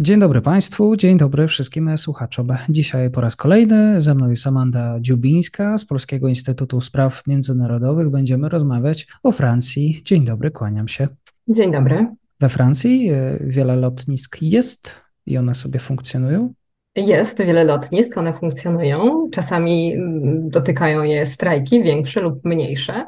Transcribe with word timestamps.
Dzień 0.00 0.20
dobry 0.20 0.40
Państwu, 0.40 0.96
dzień 0.96 1.18
dobry 1.18 1.48
wszystkim 1.48 1.98
słuchaczom. 1.98 2.48
Dzisiaj 2.68 3.10
po 3.10 3.20
raz 3.20 3.36
kolejny 3.36 4.00
ze 4.00 4.14
mną 4.14 4.30
jest 4.30 4.46
Amanda 4.46 4.96
Dziubińska 5.00 5.78
z 5.78 5.84
Polskiego 5.84 6.28
Instytutu 6.28 6.80
Spraw 6.80 7.26
Międzynarodowych. 7.26 8.10
Będziemy 8.10 8.48
rozmawiać 8.48 9.06
o 9.22 9.32
Francji. 9.32 10.02
Dzień 10.04 10.24
dobry, 10.24 10.50
kłaniam 10.50 10.88
się. 10.88 11.08
Dzień 11.48 11.72
dobry. 11.72 12.06
We 12.40 12.48
Francji 12.48 13.10
e, 13.10 13.38
wiele 13.40 13.76
lotnisk 13.76 14.42
jest 14.42 15.02
i 15.26 15.38
one 15.38 15.54
sobie 15.54 15.80
funkcjonują? 15.80 16.52
Jest 16.96 17.42
wiele 17.42 17.64
lotnisk, 17.64 18.18
one 18.18 18.32
funkcjonują. 18.32 19.28
Czasami 19.32 19.94
mm, 19.94 20.48
dotykają 20.48 21.02
je 21.02 21.26
strajki, 21.26 21.82
większe 21.82 22.20
lub 22.20 22.44
mniejsze, 22.44 23.06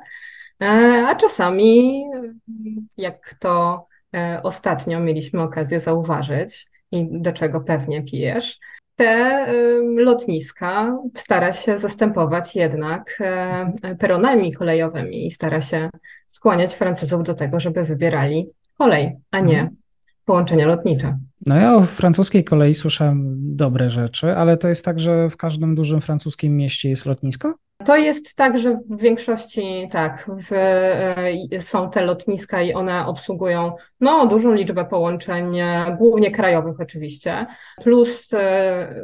e, 0.63 0.67
a 1.09 1.15
czasami, 1.15 2.05
jak 2.97 3.35
to 3.41 3.87
e, 4.15 4.41
ostatnio 4.43 5.01
mieliśmy 5.01 5.43
okazję 5.43 5.81
zauważyć, 5.81 6.71
i 6.93 7.09
do 7.11 7.33
czego 7.33 7.61
pewnie 7.61 8.03
pijesz. 8.03 8.59
Te 8.97 9.47
lotniska 9.97 10.99
stara 11.15 11.53
się 11.53 11.79
zastępować 11.79 12.57
jednak 12.57 13.19
e, 13.21 13.97
peronami 13.99 14.53
kolejowymi 14.53 15.27
i 15.27 15.31
stara 15.31 15.61
się 15.61 15.91
skłaniać 16.29 16.75
Francuzów 16.75 17.23
do 17.23 17.35
tego, 17.35 17.61
żeby 17.61 17.85
wybierali 17.85 18.51
kolej, 18.79 19.17
a 19.31 19.41
nie 19.41 19.61
mhm. 19.61 19.77
połączenia 20.25 20.67
lotnicze. 20.67 21.19
No 21.47 21.57
ja 21.57 21.77
o 21.77 21.83
francuskiej 21.83 22.45
kolei 22.45 22.75
słyszałem 22.75 23.37
dobre 23.57 23.91
rzeczy, 23.91 24.37
ale 24.37 24.57
to 24.57 24.69
jest 24.69 24.85
tak, 24.85 25.01
że 25.01 25.31
w 25.31 25.37
każdym 25.37 25.75
dużym 25.75 26.01
francuskim 26.01 26.57
mieście 26.57 26.89
jest 26.89 27.07
lotnisko? 27.07 27.55
To 27.85 27.97
jest 27.97 28.35
tak, 28.35 28.59
że 28.59 28.79
w 28.91 29.01
większości 29.01 29.89
tak, 29.93 30.31
w, 30.39 30.53
e, 30.53 31.61
są 31.61 31.91
te 31.91 32.03
lotniska 32.03 32.63
i 32.63 32.73
one 32.73 33.07
obsługują 33.07 33.73
no, 34.01 34.27
dużą 34.27 34.53
liczbę 34.53 34.85
połączeń, 34.85 35.59
e, 35.59 35.97
głównie 35.99 36.31
krajowych 36.31 36.81
oczywiście, 36.81 37.47
plus 37.83 38.33
e, 38.33 38.95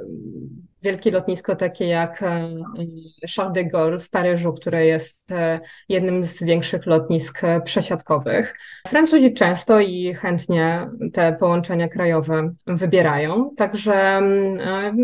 wielkie 0.82 1.10
lotnisko 1.10 1.56
takie 1.56 1.86
jak 1.86 2.24
Charles 3.36 3.54
de 3.54 3.64
Gaulle 3.64 3.98
w 3.98 4.10
Paryżu, 4.10 4.52
które 4.52 4.86
jest 4.86 5.28
jednym 5.88 6.26
z 6.26 6.42
większych 6.42 6.86
lotnisk 6.86 7.40
przesiadkowych. 7.64 8.58
Francuzi 8.88 9.34
często 9.34 9.80
i 9.80 10.14
chętnie 10.14 10.90
te 11.12 11.32
połączenia 11.32 11.88
krajowe 11.88 12.52
wybierają, 12.66 13.50
także 13.56 14.22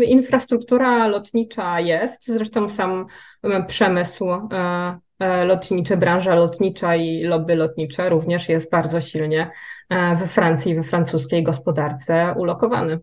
infrastruktura 0.05 1.07
lotnicza 1.07 1.79
jest, 1.79 2.27
zresztą 2.27 2.69
sam 2.69 3.05
przemysł 3.67 4.25
e, 4.29 4.99
e, 5.19 5.45
lotniczy, 5.45 5.97
branża 5.97 6.35
lotnicza 6.35 6.95
i 6.95 7.23
lobby 7.23 7.55
lotnicze 7.55 8.09
również 8.09 8.49
jest 8.49 8.71
bardzo 8.71 9.01
silnie 9.01 9.51
e, 9.89 10.15
we 10.15 10.27
Francji, 10.27 10.75
we 10.75 10.83
francuskiej 10.83 11.43
gospodarce 11.43 12.33
ulokowany. 12.37 12.99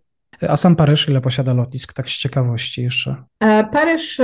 A 0.49 0.57
sam 0.57 0.77
Paryż 0.77 1.09
ile 1.09 1.21
posiada 1.21 1.53
lotnisk, 1.53 1.93
tak 1.93 2.11
z 2.11 2.19
ciekawości 2.19 2.83
jeszcze? 2.83 3.17
Paryż, 3.73 4.21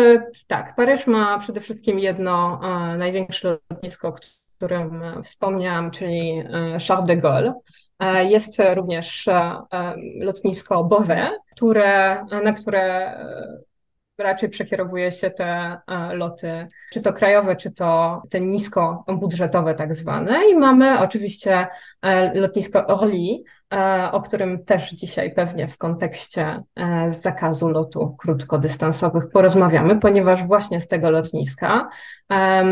tak, 0.46 0.76
Paryż 0.76 1.06
ma 1.06 1.38
przede 1.38 1.60
wszystkim 1.60 1.98
jedno 1.98 2.60
największe 2.98 3.58
lotnisko, 3.70 4.08
o 4.08 4.14
którym 4.56 5.02
wspomniałam, 5.24 5.90
czyli 5.90 6.42
Charles 6.88 7.06
de 7.06 7.16
Gaulle. 7.16 7.54
Jest 8.28 8.52
również 8.74 9.28
lotnisko 10.20 10.84
Beauvais, 10.84 11.30
które, 11.54 12.24
na 12.44 12.52
które 12.52 13.12
raczej 14.18 14.48
przekierowuje 14.48 15.12
się 15.12 15.30
te 15.30 15.78
e, 15.86 16.14
loty, 16.14 16.66
czy 16.92 17.00
to 17.00 17.12
krajowe, 17.12 17.56
czy 17.56 17.70
to 17.70 18.22
te 18.30 18.40
niskobudżetowe 18.40 19.74
tak 19.74 19.94
zwane. 19.94 20.40
I 20.52 20.56
mamy 20.56 20.98
oczywiście 21.00 21.66
e, 22.02 22.40
lotnisko 22.40 22.86
Orly, 22.86 23.16
e, 23.16 23.42
o 24.12 24.20
którym 24.20 24.64
też 24.64 24.90
dzisiaj 24.90 25.34
pewnie 25.34 25.68
w 25.68 25.78
kontekście 25.78 26.62
zakazu 27.08 27.68
lotu 27.68 28.16
krótkodystansowych 28.18 29.30
porozmawiamy, 29.32 30.00
ponieważ 30.00 30.46
właśnie 30.46 30.80
z 30.80 30.88
tego 30.88 31.10
lotniska 31.10 31.88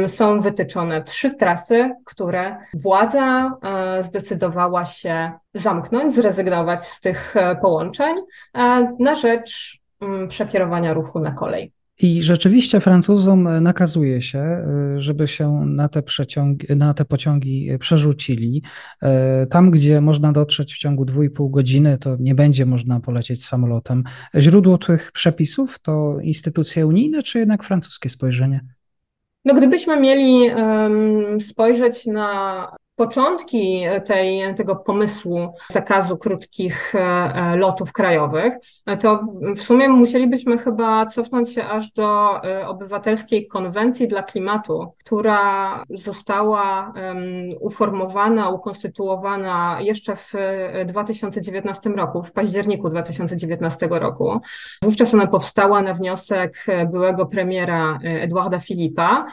są 0.06 0.40
wytyczone 0.40 1.02
trzy 1.02 1.34
trasy, 1.34 1.90
które 2.06 2.56
władza 2.74 3.50
zdecydowała 4.00 4.84
się 4.84 5.32
zamknąć, 5.54 6.14
zrezygnować 6.14 6.84
z 6.84 7.00
tych 7.00 7.34
połączeń 7.62 8.16
na 8.98 9.14
rzecz 9.14 9.84
Mm, 10.04 10.28
przekierowania 10.28 10.94
ruchu 10.94 11.20
na 11.20 11.32
kolej. 11.32 11.72
I 11.98 12.22
rzeczywiście 12.22 12.80
Francuzom 12.80 13.48
nakazuje 13.62 14.22
się, 14.22 14.64
y, 14.96 15.00
żeby 15.00 15.28
się 15.28 15.64
na 15.66 15.88
te, 15.88 16.02
na 16.76 16.94
te 16.94 17.04
pociągi 17.04 17.70
przerzucili. 17.78 18.62
Y, 19.02 19.46
tam, 19.46 19.70
gdzie 19.70 20.00
można 20.00 20.32
dotrzeć 20.32 20.74
w 20.74 20.78
ciągu 20.78 21.04
2,5 21.04 21.50
godziny, 21.50 21.98
to 21.98 22.16
nie 22.20 22.34
będzie 22.34 22.66
można 22.66 23.00
polecieć 23.00 23.44
samolotem. 23.44 24.04
Źródło 24.38 24.78
tych 24.78 25.12
przepisów 25.12 25.78
to 25.78 26.16
instytucje 26.22 26.86
unijne, 26.86 27.22
czy 27.22 27.38
jednak 27.38 27.64
francuskie 27.64 28.08
spojrzenie? 28.08 28.60
No, 29.44 29.54
gdybyśmy 29.54 30.00
mieli 30.00 30.54
um, 30.54 31.40
spojrzeć 31.40 32.06
na 32.06 32.68
początki 32.96 33.82
tej, 34.06 34.54
tego 34.54 34.76
pomysłu 34.76 35.54
zakazu 35.70 36.16
krótkich 36.16 36.94
e, 36.94 37.00
e, 37.00 37.56
lotów 37.56 37.92
krajowych, 37.92 38.54
to 39.00 39.24
w 39.56 39.60
sumie 39.60 39.88
musielibyśmy 39.88 40.58
chyba 40.58 41.06
cofnąć 41.06 41.52
się 41.52 41.64
aż 41.64 41.92
do 41.92 42.40
e, 42.44 42.68
obywatelskiej 42.68 43.46
konwencji 43.46 44.08
dla 44.08 44.22
klimatu, 44.22 44.92
która 45.04 45.84
została 45.90 46.92
uformowana, 47.60 48.48
ukonstytuowana 48.48 49.78
jeszcze 49.80 50.16
w 50.16 50.32
2019 50.86 51.90
roku, 51.90 52.22
w 52.22 52.32
październiku 52.32 52.90
2019 52.90 53.88
roku. 53.90 54.40
Wówczas 54.82 55.14
ona 55.14 55.26
powstała 55.26 55.82
na 55.82 55.94
wniosek 55.94 56.66
byłego 56.92 57.26
premiera 57.26 57.98
Eduarda 58.02 58.58
Filipa. 58.58 59.26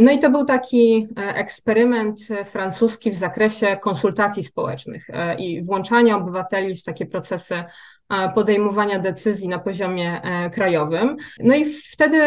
No 0.00 0.12
i 0.12 0.18
to 0.18 0.30
był 0.30 0.44
taki 0.44 1.08
eksperyment 1.16 2.20
francuski, 2.44 2.83
francuski 2.84 3.10
w 3.10 3.14
zakresie 3.14 3.76
konsultacji 3.76 4.44
społecznych 4.44 5.10
e, 5.10 5.34
i 5.34 5.62
włączania 5.62 6.16
obywateli 6.16 6.76
w 6.76 6.82
takie 6.82 7.06
procesy 7.06 7.64
podejmowania 8.34 8.98
decyzji 8.98 9.48
na 9.48 9.58
poziomie 9.58 10.22
e, 10.22 10.50
krajowym. 10.50 11.16
No 11.40 11.54
i 11.54 11.64
wtedy 11.64 12.20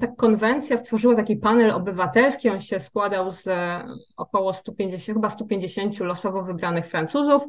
ta 0.00 0.06
konwencja 0.06 0.76
stworzyła 0.76 1.14
taki 1.14 1.36
panel 1.36 1.70
obywatelski, 1.70 2.50
on 2.50 2.60
się 2.60 2.80
składał 2.80 3.30
z 3.30 3.48
około 4.16 4.52
150, 4.52 5.16
chyba 5.16 5.30
150 5.30 6.00
losowo 6.00 6.42
wybranych 6.42 6.86
Francuzów 6.86 7.42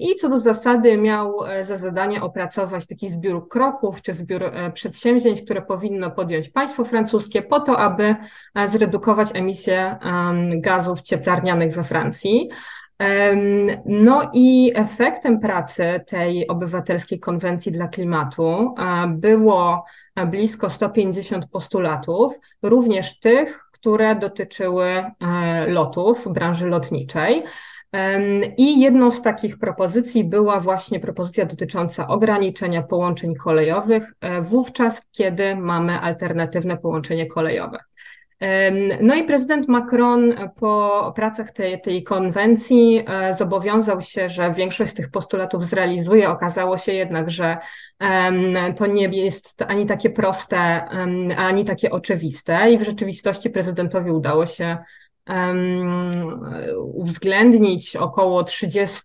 i 0.00 0.16
co 0.16 0.28
do 0.28 0.38
zasady 0.38 0.96
miał 0.96 1.38
za 1.62 1.76
zadanie 1.76 2.22
opracować 2.22 2.86
taki 2.86 3.08
zbiór 3.08 3.48
kroków 3.48 4.02
czy 4.02 4.14
zbiór 4.14 4.42
przedsięwzięć, 4.74 5.42
które 5.42 5.62
powinno 5.62 6.10
podjąć 6.10 6.48
państwo 6.48 6.84
francuskie 6.84 7.42
po 7.42 7.60
to, 7.60 7.78
aby 7.78 8.16
zredukować 8.66 9.28
emisję 9.34 9.98
gazów 10.56 11.02
cieplarnianych 11.02 11.74
we 11.74 11.84
Francji. 11.84 12.50
No 13.86 14.30
i 14.32 14.72
efektem 14.74 15.40
pracy 15.40 16.00
tej 16.06 16.48
obywatelskiej 16.48 17.20
konwencji 17.20 17.72
dla 17.72 17.88
klimatu 17.88 18.74
było 19.08 19.84
blisko 20.26 20.70
150 20.70 21.46
postulatów, 21.46 22.38
również 22.62 23.18
tych, 23.18 23.64
które 23.72 24.14
dotyczyły 24.14 24.86
e, 24.86 25.12
lotów 25.66 26.32
branży 26.32 26.68
lotniczej. 26.68 27.44
I 28.56 28.80
jedną 28.80 29.10
z 29.10 29.22
takich 29.22 29.58
propozycji 29.58 30.24
była 30.24 30.60
właśnie 30.60 31.00
propozycja 31.00 31.46
dotycząca 31.46 32.06
ograniczenia 32.08 32.82
połączeń 32.82 33.34
kolejowych, 33.34 34.12
e, 34.20 34.42
wówczas, 34.42 35.06
kiedy 35.10 35.56
mamy 35.56 36.00
alternatywne 36.00 36.76
połączenie 36.76 37.26
kolejowe. 37.26 37.78
No 39.00 39.14
i 39.14 39.24
prezydent 39.24 39.68
Macron 39.68 40.34
po 40.56 41.12
pracach 41.16 41.52
tej, 41.52 41.80
tej 41.80 42.02
konwencji 42.02 43.02
e, 43.06 43.36
zobowiązał 43.36 44.00
się, 44.00 44.28
że 44.28 44.52
większość 44.52 44.90
z 44.90 44.94
tych 44.94 45.10
postulatów 45.10 45.68
zrealizuje. 45.68 46.30
Okazało 46.30 46.78
się 46.78 46.92
jednak, 46.92 47.30
że 47.30 47.56
to 48.76 48.86
nie 48.86 49.04
jest 49.04 49.62
ani 49.62 49.86
takie 49.86 50.10
proste, 50.10 50.84
ani 51.36 51.64
takie 51.64 51.90
oczywiste 51.90 52.72
i 52.72 52.78
w 52.78 52.82
rzeczywistości 52.82 53.50
prezydentowi 53.50 54.10
udało 54.10 54.46
się 54.46 54.78
uwzględnić 56.84 57.96
około 57.96 58.44
30 58.44 59.02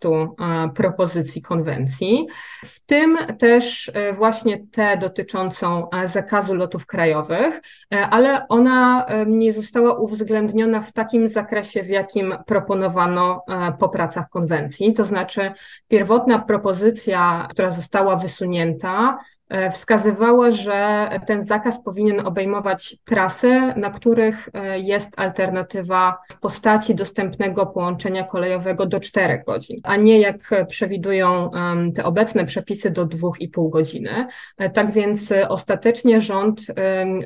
propozycji 0.75 1.41
konwencji, 1.41 2.27
w 2.65 2.79
tym 2.79 3.17
też 3.39 3.91
właśnie 4.13 4.67
tę 4.71 4.97
dotyczącą 4.97 5.87
zakazu 6.13 6.55
lotów 6.55 6.85
krajowych, 6.85 7.61
ale 8.09 8.47
ona 8.47 9.05
nie 9.27 9.53
została 9.53 9.93
uwzględniona 9.93 10.81
w 10.81 10.91
takim 10.91 11.29
zakresie, 11.29 11.83
w 11.83 11.89
jakim 11.89 12.35
proponowano 12.45 13.43
po 13.79 13.89
pracach 13.89 14.29
konwencji. 14.29 14.93
To 14.93 15.05
znaczy, 15.05 15.51
pierwotna 15.87 16.39
propozycja, 16.39 17.47
która 17.51 17.71
została 17.71 18.15
wysunięta, 18.15 19.17
E, 19.44 19.44
wskazywała, 19.71 20.51
że 20.51 21.09
ten 21.27 21.43
zakaz 21.43 21.83
powinien 21.83 22.27
obejmować 22.27 22.97
trasy, 23.03 23.61
na 23.75 23.89
których 23.89 24.49
e, 24.53 24.79
jest 24.79 25.19
alternatywa 25.19 26.17
w 26.29 26.39
postaci 26.39 26.95
dostępnego 26.95 27.65
połączenia 27.65 28.23
kolejowego 28.23 28.85
do 28.85 28.99
4 28.99 29.41
godzin, 29.47 29.77
a 29.83 29.95
nie 29.95 30.19
jak 30.19 30.37
przewidują 30.67 31.51
te 31.95 32.03
obecne 32.03 32.45
przepisy 32.45 32.91
do 32.91 33.05
2,5 33.05 33.69
godziny. 33.69 34.27
E, 34.57 34.69
tak 34.69 34.91
więc 34.91 35.33
ostatecznie 35.49 36.21
rząd 36.21 36.61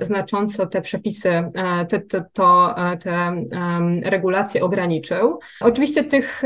znacząco 0.01 0.66
te 0.66 0.81
przepisy, 0.81 1.30
te, 1.89 2.00
te, 2.00 2.25
to, 2.33 2.75
te 3.04 3.33
regulacje 4.04 4.63
ograniczył. 4.63 5.39
Oczywiście 5.62 6.04
tych, 6.04 6.44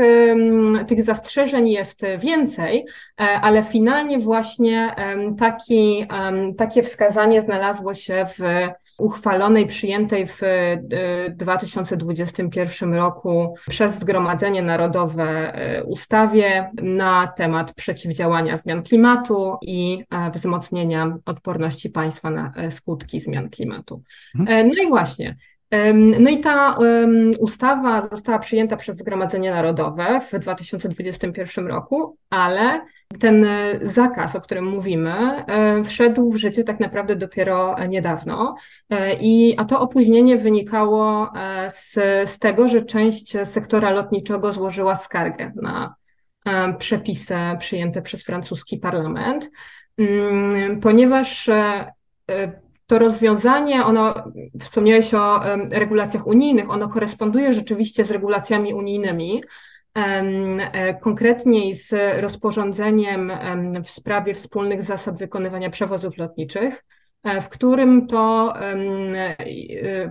tych 0.88 1.02
zastrzeżeń 1.02 1.68
jest 1.68 2.02
więcej, 2.18 2.86
ale 3.16 3.62
finalnie 3.62 4.18
właśnie 4.18 4.94
taki 5.38 5.63
taki, 5.64 6.06
takie 6.56 6.82
wskazanie 6.82 7.42
znalazło 7.42 7.94
się 7.94 8.26
w 8.38 8.42
uchwalonej, 8.98 9.66
przyjętej 9.66 10.26
w 10.26 10.40
2021 11.30 12.94
e, 12.94 12.96
roku 12.96 13.54
przez 13.68 13.98
Zgromadzenie 13.98 14.62
Narodowe 14.62 15.54
e, 15.54 15.84
ustawie 15.84 16.70
na 16.82 17.26
temat 17.26 17.74
przeciwdziałania 17.74 18.56
zmian 18.56 18.82
klimatu 18.82 19.56
i 19.62 20.04
e, 20.10 20.30
wzmocnienia 20.30 21.16
odporności 21.26 21.90
państwa 21.90 22.30
na 22.30 22.52
skutki 22.70 23.20
zmian 23.20 23.50
klimatu. 23.50 24.02
Mhm. 24.40 24.68
No 24.68 24.82
i 24.82 24.88
właśnie, 24.88 25.36
no 25.94 26.30
i 26.30 26.40
ta 26.40 26.76
ustawa 27.38 28.08
została 28.08 28.38
przyjęta 28.38 28.76
przez 28.76 28.96
Zgromadzenie 28.96 29.50
Narodowe 29.50 30.20
w 30.20 30.38
2021 30.38 31.66
roku, 31.66 32.16
ale 32.30 32.80
ten 33.20 33.46
zakaz, 33.82 34.36
o 34.36 34.40
którym 34.40 34.64
mówimy, 34.64 35.44
wszedł 35.84 36.30
w 36.30 36.36
życie 36.36 36.64
tak 36.64 36.80
naprawdę 36.80 37.16
dopiero 37.16 37.76
niedawno. 37.88 38.56
E, 38.90 39.14
I, 39.14 39.54
a 39.58 39.64
to 39.64 39.80
opóźnienie 39.80 40.38
wynikało 40.38 41.32
e, 41.36 41.70
z, 41.70 41.92
z 42.30 42.38
tego, 42.38 42.68
że 42.68 42.84
część 42.84 43.36
sektora 43.44 43.90
lotniczego 43.90 44.52
złożyła 44.52 44.96
skargę 44.96 45.52
na 45.62 45.94
e, 46.46 46.74
przepisy 46.74 47.34
przyjęte 47.58 48.02
przez 48.02 48.24
francuski 48.24 48.78
parlament, 48.78 49.50
mm, 49.98 50.80
ponieważ 50.80 51.50
to 52.86 52.98
rozwiązanie, 52.98 53.84
ono, 53.84 54.14
wspomniałeś 54.60 55.14
o 55.14 55.40
regulacjach 55.72 56.26
unijnych, 56.26 56.70
ono 56.70 56.88
koresponduje 56.88 57.52
rzeczywiście 57.52 58.04
z 58.04 58.10
regulacjami 58.10 58.74
unijnymi, 58.74 59.42
e, 59.94 60.94
konkretniej 60.94 61.74
z 61.74 62.20
rozporządzeniem 62.20 63.32
w 63.84 63.90
sprawie 63.90 64.34
wspólnych 64.34 64.82
zasad 64.82 65.18
wykonywania 65.18 65.70
przewozów 65.70 66.18
lotniczych, 66.18 66.84
e, 67.22 67.40
w 67.40 67.48
którym 67.48 68.06
to 68.06 68.54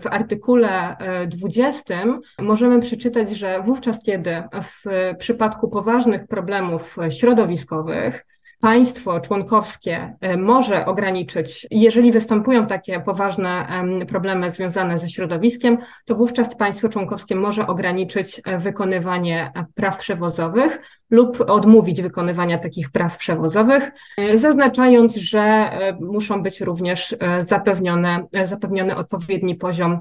w 0.02 0.08
artykule 0.08 0.96
20 1.28 1.96
e, 2.40 2.44
możemy 2.44 2.80
przeczytać, 2.80 3.30
że 3.36 3.62
wówczas, 3.62 4.04
kiedy 4.04 4.44
w 4.64 4.84
przypadku 5.18 5.70
poważnych 5.70 6.28
problemów 6.28 6.98
środowiskowych, 7.10 8.26
państwo 8.64 9.20
członkowskie 9.20 10.16
e, 10.22 10.38
może 10.38 10.86
ograniczyć, 10.86 11.68
jeżeli 11.72 12.12
występują 12.12 12.68
takie 12.68 13.00
poważne 13.00 13.68
problemy 14.08 14.52
związane 14.52 14.98
ze 14.98 15.10
środowiskiem, 15.10 15.78
to 16.06 16.16
wówczas 16.16 16.56
państwo 16.56 16.90
członkowskie 16.90 17.36
może 17.36 17.68
ograniczyć 17.68 18.42
e, 18.46 18.58
wykonywanie 18.58 19.52
e, 19.56 19.66
praw 19.76 19.98
przewozowych 19.98 20.80
lub 21.10 21.42
odmówić 21.48 22.02
wykonywania 22.02 22.58
takich 22.58 22.92
praw 22.92 23.18
przewozowych, 23.18 23.92
zaznaczając, 24.36 25.16
że 25.16 25.72
muszą 26.02 26.44
być 26.44 26.62
również 26.62 27.16
zapewnione, 27.42 28.28
zapewniony 28.44 28.96
odpowiedni 28.96 29.56
poziom 29.56 29.98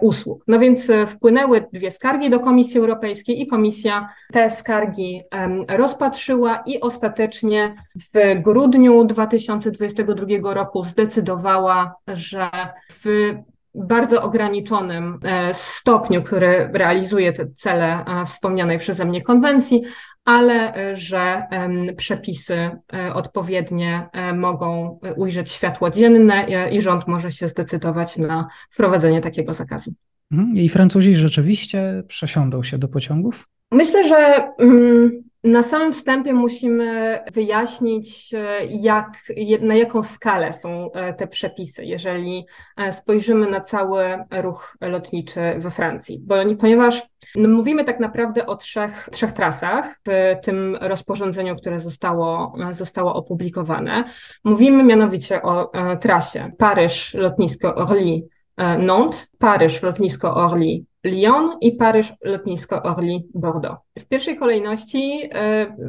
usług. 0.00 0.44
No 0.48 0.58
więc 0.58 0.88
wpłynęły 1.06 1.64
dwie 1.72 1.90
skargi 1.90 2.30
do 2.30 2.40
Komisji 2.40 2.80
Europejskiej 2.80 3.40
i 3.42 3.46
Komisja 3.46 4.08
te 4.32 4.50
skargi 4.50 5.22
rozpatrzyła 5.68 6.62
i 6.66 6.80
ostatecznie 6.80 7.74
w 7.98 8.42
grudniu 8.42 9.04
2022 9.04 10.54
roku 10.54 10.84
zdecydowała, 10.84 11.94
że 12.06 12.50
w 12.90 13.34
bardzo 13.74 14.22
ograniczonym 14.22 15.18
e, 15.24 15.54
stopniu, 15.54 16.22
który 16.22 16.70
realizuje 16.72 17.32
te 17.32 17.46
cele 17.56 18.04
e, 18.04 18.26
wspomnianej 18.26 18.78
przeze 18.78 19.04
mnie 19.04 19.22
konwencji, 19.22 19.82
ale 20.24 20.74
e, 20.74 20.96
że 20.96 21.42
przepisy 21.96 22.70
odpowiednie 23.14 24.08
mogą 24.34 24.98
ujrzeć 25.16 25.52
światło 25.52 25.90
dzienne 25.90 26.46
i 26.72 26.80
rząd 26.80 27.08
może 27.08 27.30
się 27.30 27.48
zdecydować 27.48 28.16
na 28.16 28.48
wprowadzenie 28.70 29.20
takiego 29.20 29.54
zakazu. 29.54 29.92
Mhm. 30.32 30.56
I 30.56 30.68
Francuzi 30.68 31.14
rzeczywiście 31.14 32.02
przesiądą 32.08 32.62
się 32.62 32.78
do 32.78 32.88
pociągów? 32.88 33.48
Myślę, 33.72 34.08
że 34.08 34.50
mm, 34.58 35.22
na 35.44 35.62
samym 35.62 35.92
wstępie 35.92 36.32
musimy 36.32 37.18
wyjaśnić, 37.32 38.34
e, 38.34 38.66
jak, 38.66 39.32
na 39.60 39.74
jaką 39.74 40.02
skalę 40.02 40.52
są 40.52 40.92
e, 40.92 41.14
te 41.14 41.26
przepisy, 41.26 41.84
jeżeli 41.84 42.46
e, 42.76 42.92
spojrzymy 42.92 43.50
na 43.50 43.60
cały 43.60 44.02
ruch 44.30 44.76
lotniczy 44.80 45.40
we 45.58 45.70
Francji. 45.70 46.20
Bo, 46.22 46.34
ponieważ 46.58 47.02
no, 47.36 47.48
mówimy 47.48 47.84
tak 47.84 48.00
naprawdę 48.00 48.46
o 48.46 48.56
trzech, 48.56 49.08
trzech 49.12 49.32
trasach 49.32 50.00
w 50.06 50.34
tym 50.42 50.76
rozporządzeniu, 50.80 51.56
które 51.56 51.80
zostało, 51.80 52.54
zostało 52.72 53.14
opublikowane. 53.14 54.04
Mówimy 54.44 54.84
mianowicie 54.84 55.42
o 55.42 55.70
trasie 56.00 56.52
Paryż, 56.58 57.14
lotnisko 57.14 57.74
Orly, 57.74 58.22
Nantes, 58.78 59.28
Paryż, 59.38 59.82
lotnisko 59.82 60.34
Orly, 60.34 60.84
Lyon 61.04 61.56
i 61.60 61.72
Paryż, 61.72 62.12
lotnisko 62.24 62.82
Orly, 62.82 63.22
Bordeaux. 63.34 63.80
W 63.98 64.06
pierwszej 64.06 64.36
kolejności 64.36 65.22
y, 65.24 65.28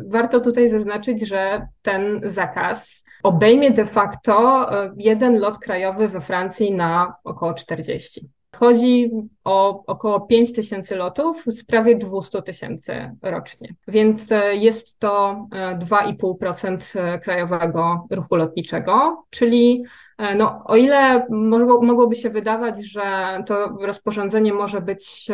warto 0.08 0.40
tutaj 0.40 0.70
zaznaczyć, 0.70 1.28
że 1.28 1.68
ten 1.82 2.22
zakaz 2.24 3.04
obejmie 3.24 3.72
de 3.72 3.86
facto 3.86 4.68
y, 4.86 4.92
jeden 4.98 5.40
lot 5.40 5.58
krajowy 5.58 6.08
we 6.08 6.22
Francji 6.22 6.72
na 6.72 7.16
około 7.24 7.54
40. 7.54 8.30
Chodzi 8.56 9.12
o 9.44 9.84
około 9.86 10.22
5 10.22 10.54
tysięcy 10.54 10.96
lotów 10.96 11.44
z 11.46 11.64
prawie 11.64 11.96
200 11.96 12.42
tysięcy 12.42 13.12
rocznie, 13.22 13.76
więc 13.88 14.32
e, 14.32 14.56
jest 14.56 15.00
to 15.00 15.46
2,5% 15.80 17.00
e, 17.00 17.14
e, 17.14 17.20
krajowego 17.20 18.08
ruchu 18.12 18.36
lotniczego, 18.36 19.24
czyli 19.30 19.84
no, 20.38 20.64
o 20.66 20.76
ile 20.76 21.26
mogło, 21.30 21.82
mogłoby 21.82 22.16
się 22.16 22.30
wydawać, 22.30 22.86
że 22.86 23.04
to 23.46 23.78
rozporządzenie 23.82 24.54
może 24.54 24.82
być 24.82 25.28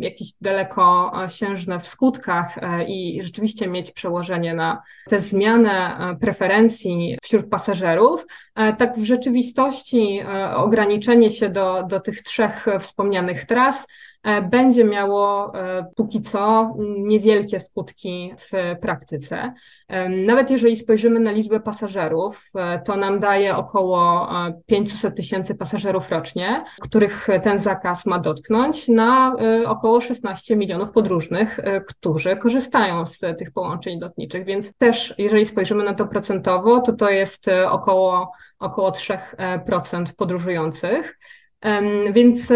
jakieś 0.00 0.32
dalekosiężne 0.40 1.80
w 1.80 1.86
skutkach 1.86 2.58
i 2.88 3.20
rzeczywiście 3.22 3.68
mieć 3.68 3.90
przełożenie 3.90 4.54
na 4.54 4.82
tę 5.08 5.20
zmianę 5.20 5.96
preferencji 6.20 7.18
wśród 7.22 7.48
pasażerów, 7.48 8.26
tak 8.54 8.98
w 8.98 9.04
rzeczywistości 9.04 10.20
ograniczenie 10.56 11.30
się 11.30 11.48
do, 11.48 11.82
do 11.88 12.00
tych 12.00 12.22
trzech 12.22 12.66
wspomnianych 12.80 13.44
tras 13.44 13.61
E, 14.22 14.42
będzie 14.42 14.84
miało 14.84 15.54
e, 15.54 15.86
póki 15.96 16.22
co 16.22 16.74
niewielkie 16.78 17.60
skutki 17.60 18.34
w 18.38 18.78
praktyce. 18.80 19.54
E, 19.88 20.08
nawet 20.08 20.50
jeżeli 20.50 20.76
spojrzymy 20.76 21.20
na 21.20 21.30
liczbę 21.30 21.60
pasażerów, 21.60 22.50
to 22.84 22.96
nam 22.96 23.20
daje 23.20 23.56
około 23.56 24.28
500 24.66 25.16
tysięcy 25.16 25.54
pasażerów 25.54 26.10
rocznie, 26.10 26.64
których 26.80 27.28
ten 27.42 27.60
zakaz 27.60 28.06
ma 28.06 28.18
dotknąć, 28.18 28.88
na 28.88 29.36
około 29.66 30.00
16 30.00 30.56
milionów 30.56 30.90
podróżnych, 30.90 31.60
którzy 31.86 32.36
korzystają 32.36 33.06
z 33.06 33.18
tych 33.38 33.50
połączeń 33.50 34.00
lotniczych. 34.00 34.44
Więc 34.44 34.72
też, 34.76 35.14
jeżeli 35.18 35.46
spojrzymy 35.46 35.84
na 35.84 35.94
to 35.94 36.06
procentowo, 36.06 36.80
to 36.80 36.92
to 36.92 37.10
jest 37.10 37.46
około, 37.70 38.32
około 38.58 38.90
3% 38.90 40.04
podróżujących. 40.16 41.18
Więc 42.12 42.52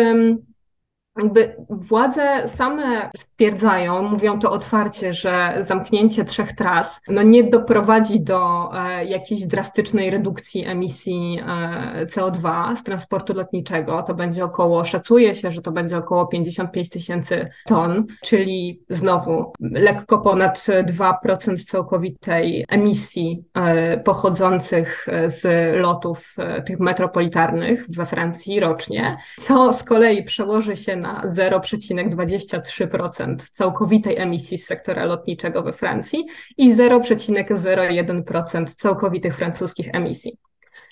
jakby 1.18 1.56
władze 1.68 2.48
same 2.48 3.10
stwierdzają, 3.16 4.02
mówią 4.02 4.38
to 4.38 4.52
otwarcie, 4.52 5.14
że 5.14 5.56
zamknięcie 5.60 6.24
trzech 6.24 6.52
tras 6.52 7.00
no 7.08 7.22
nie 7.22 7.44
doprowadzi 7.44 8.20
do 8.20 8.70
e, 8.74 9.04
jakiejś 9.04 9.46
drastycznej 9.46 10.10
redukcji 10.10 10.64
emisji 10.64 11.40
e, 11.46 12.06
CO2 12.06 12.76
z 12.76 12.82
transportu 12.82 13.34
lotniczego. 13.34 14.02
To 14.02 14.14
będzie 14.14 14.44
około, 14.44 14.84
szacuje 14.84 15.34
się, 15.34 15.50
że 15.50 15.62
to 15.62 15.72
będzie 15.72 15.96
około 15.96 16.26
55 16.26 16.88
tysięcy 16.88 17.50
ton, 17.66 18.06
czyli 18.22 18.80
znowu 18.90 19.52
lekko 19.60 20.18
ponad 20.18 20.66
2% 20.98 21.64
całkowitej 21.64 22.64
emisji 22.68 23.44
e, 23.54 23.98
pochodzących 23.98 25.06
z 25.26 25.46
lotów 25.80 26.34
e, 26.38 26.62
tych 26.62 26.80
metropolitarnych 26.80 27.86
we 27.88 28.06
Francji 28.06 28.60
rocznie, 28.60 29.16
co 29.38 29.72
z 29.72 29.84
kolei 29.84 30.24
przełoży 30.24 30.76
się 30.76 30.96
na 30.96 31.05
0,23% 31.26 33.36
całkowitej 33.52 34.18
emisji 34.18 34.58
z 34.58 34.66
sektora 34.66 35.04
lotniczego 35.04 35.62
we 35.62 35.72
Francji 35.72 36.26
i 36.56 36.74
0,01% 36.74 38.64
całkowitych 38.76 39.36
francuskich 39.36 39.88
emisji. 39.92 40.36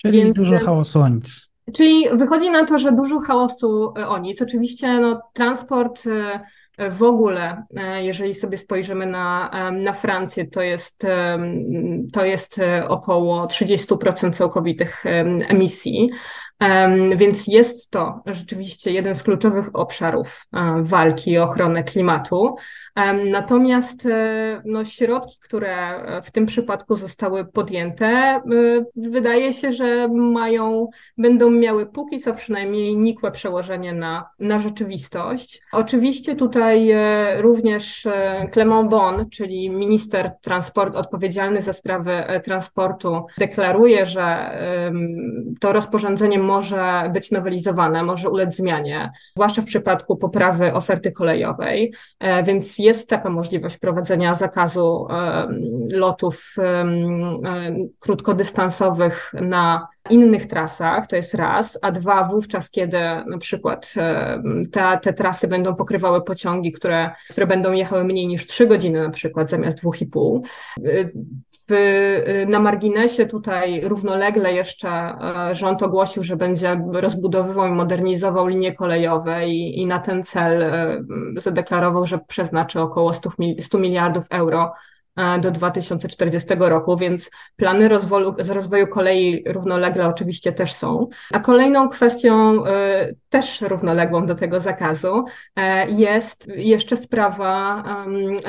Czyli 0.01 0.21
Więc, 0.21 0.35
dużo 0.35 0.59
hałasu 0.59 1.01
o 1.01 1.09
nic. 1.09 1.49
Czyli 1.73 2.05
wychodzi 2.13 2.49
na 2.49 2.65
to, 2.65 2.79
że 2.79 2.91
dużo 2.91 3.19
chaosu 3.19 3.93
e, 3.97 4.07
o 4.07 4.17
nic. 4.17 4.41
Oczywiście 4.41 4.99
no, 4.99 5.21
transport 5.33 6.07
e, 6.07 6.39
w 6.77 7.03
ogóle, 7.03 7.63
e, 7.77 8.03
jeżeli 8.03 8.33
sobie 8.33 8.57
spojrzymy 8.57 9.05
na, 9.05 9.51
na 9.71 9.93
Francję, 9.93 10.47
to 10.47 10.61
jest, 10.61 11.05
to 12.13 12.25
jest 12.25 12.61
około 12.87 13.45
30% 13.45 14.33
całkowitych 14.33 15.03
emisji. 15.49 16.09
Więc 17.15 17.47
jest 17.47 17.89
to 17.89 18.21
rzeczywiście 18.25 18.91
jeden 18.91 19.15
z 19.15 19.23
kluczowych 19.23 19.69
obszarów 19.73 20.47
walki 20.81 21.37
o 21.37 21.43
ochronę 21.43 21.83
klimatu. 21.83 22.55
Natomiast 23.31 24.05
e, 24.05 24.61
no, 24.65 24.85
środki, 24.85 25.35
które 25.41 25.75
w 26.23 26.31
tym 26.31 26.45
przypadku 26.45 26.95
zostały 26.95 27.45
podjęte, 27.45 28.07
e, 28.07 28.41
wydaje 28.95 29.53
się, 29.53 29.73
że 29.73 30.07
mają, 30.07 30.87
będą 31.17 31.49
miały 31.49 31.85
póki 31.85 32.19
co 32.19 32.33
przynajmniej 32.33 32.97
nikłe 32.97 33.31
przełożenie 33.31 33.93
na, 33.93 34.29
na 34.39 34.59
rzeczywistość. 34.59 35.61
Oczywiście 35.71 36.35
tutaj 36.35 36.64
e, 36.73 37.41
również 37.41 38.07
Clement 38.53 38.89
Bon, 38.89 39.29
czyli 39.29 39.69
minister 39.69 40.31
transportu 40.41 40.97
odpowiedzialny 40.97 41.61
za 41.61 41.73
sprawy 41.73 42.11
transportu, 42.43 43.25
deklaruje, 43.37 44.05
że 44.05 44.51
to 45.59 45.71
rozporządzenie 45.71 46.39
może 46.39 47.09
być 47.13 47.31
nowelizowane, 47.31 48.03
może 48.03 48.29
ulec 48.29 48.55
zmianie, 48.55 49.11
zwłaszcza 49.35 49.61
w 49.61 49.65
przypadku 49.65 50.17
poprawy 50.17 50.73
oferty 50.73 51.11
kolejowej, 51.11 51.93
więc 52.43 52.79
jest 52.79 53.09
taka 53.09 53.29
możliwość 53.29 53.77
prowadzenia 53.77 54.35
zakazu 54.35 55.07
lotów 55.93 56.55
krótkodystansowych 57.99 59.33
na 59.33 59.87
innych 60.09 60.47
trasach, 60.47 61.07
to 61.07 61.15
jest 61.15 61.33
raz, 61.33 61.79
a 61.81 61.91
dwa 61.91 62.23
wówczas, 62.23 62.71
kiedy 62.71 62.97
na 63.27 63.37
przykład 63.39 63.93
te, 64.71 64.99
te 65.01 65.13
trasy 65.13 65.47
będą 65.47 65.75
pokrywały 65.75 66.21
pociągi, 66.21 66.71
które, 66.71 67.09
które 67.29 67.47
będą 67.47 67.71
jechały 67.71 68.03
mniej 68.03 68.27
niż 68.27 68.45
3 68.45 68.67
godziny 68.67 69.03
na 69.03 69.09
przykład 69.09 69.49
zamiast 69.49 69.83
2,5. 69.83 70.41
W, 71.69 72.45
na 72.47 72.59
marginesie 72.59 73.25
tutaj 73.25 73.81
równolegle 73.81 74.53
jeszcze 74.53 74.89
e, 74.89 75.55
rząd 75.55 75.83
ogłosił, 75.83 76.23
że 76.23 76.35
będzie 76.35 76.81
rozbudowywał 76.91 77.67
i 77.67 77.71
modernizował 77.71 78.47
linie 78.47 78.73
kolejowe 78.73 79.47
i, 79.47 79.81
i 79.81 79.85
na 79.85 79.99
ten 79.99 80.23
cel 80.23 80.63
e, 80.63 81.03
zadeklarował, 81.37 82.05
że 82.05 82.19
przeznaczy 82.27 82.79
około 82.79 83.13
100, 83.13 83.31
100 83.59 83.79
miliardów 83.79 84.25
euro 84.29 84.71
E, 84.71 84.94
do 85.41 85.51
2040 85.51 86.47
roku, 86.59 86.97
więc 86.97 87.29
plany 87.55 87.89
rozwoju, 87.89 88.35
rozwoju 88.49 88.87
kolei 88.87 89.43
równolegle 89.47 90.07
oczywiście 90.07 90.51
też 90.51 90.73
są. 90.73 91.07
A 91.33 91.39
kolejną 91.39 91.89
kwestią 91.89 92.65
e, 92.65 93.13
też 93.29 93.61
równoległą 93.61 94.25
do 94.25 94.35
tego 94.35 94.59
zakazu 94.59 95.25
e, 95.55 95.89
jest 95.91 96.47
jeszcze 96.47 96.97
sprawa 96.97 97.83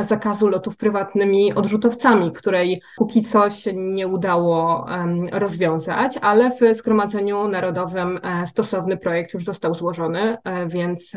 zakazu 0.00 0.48
lotów 0.48 0.76
prywatnymi 0.76 1.54
odrzutowcami, 1.54 2.32
której 2.32 2.82
póki 2.96 3.22
co 3.22 3.50
się 3.50 3.72
nie 3.72 4.08
udało 4.08 4.86
rozwiązać, 5.32 6.18
ale 6.22 6.50
w 6.50 6.76
Zgromadzeniu 6.76 7.48
Narodowym 7.48 8.20
stosowny 8.46 8.96
projekt 8.96 9.34
już 9.34 9.44
został 9.44 9.74
złożony, 9.74 10.36
więc 10.66 11.12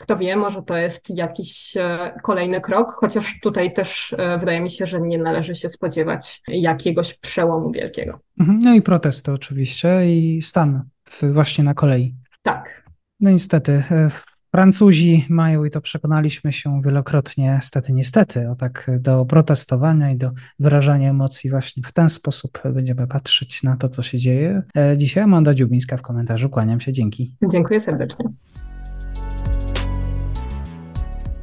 kto 0.00 0.16
wie, 0.16 0.36
może 0.36 0.62
to 0.62 0.76
jest 0.76 1.10
jakiś 1.10 1.74
kolejny 2.22 2.60
krok, 2.60 2.92
chociaż 2.92 3.40
tutaj 3.42 3.72
też 3.72 4.14
wydaje 4.38 4.60
mi 4.60 4.70
się, 4.70 4.86
że 4.92 5.00
nie 5.00 5.18
należy 5.18 5.54
się 5.54 5.68
spodziewać 5.68 6.42
jakiegoś 6.48 7.14
przełomu 7.14 7.72
wielkiego. 7.72 8.20
Mhm. 8.40 8.58
No 8.58 8.74
i 8.74 8.82
protesty 8.82 9.32
oczywiście 9.32 10.12
i 10.16 10.42
stan 10.42 10.82
właśnie 11.22 11.64
na 11.64 11.74
kolei. 11.74 12.14
Tak. 12.42 12.84
No 13.20 13.30
niestety, 13.30 13.72
e, 13.90 14.10
Francuzi 14.50 15.26
mają, 15.28 15.64
i 15.64 15.70
to 15.70 15.80
przekonaliśmy 15.80 16.52
się 16.52 16.82
wielokrotnie, 16.84 17.58
stety, 17.62 17.92
niestety, 17.92 18.50
o 18.50 18.54
tak 18.54 18.90
do 19.00 19.24
protestowania 19.24 20.10
i 20.10 20.16
do 20.16 20.30
wyrażania 20.58 21.10
emocji 21.10 21.50
właśnie 21.50 21.82
w 21.86 21.92
ten 21.92 22.08
sposób 22.08 22.62
będziemy 22.74 23.06
patrzeć 23.06 23.62
na 23.62 23.76
to, 23.76 23.88
co 23.88 24.02
się 24.02 24.18
dzieje. 24.18 24.62
E, 24.76 24.96
dzisiaj 24.96 25.24
Amanda 25.24 25.54
Dziubińska 25.54 25.96
w 25.96 26.02
komentarzu, 26.02 26.48
kłaniam 26.50 26.80
się, 26.80 26.92
dzięki. 26.92 27.36
Dziękuję 27.50 27.80
serdecznie. 27.80 28.24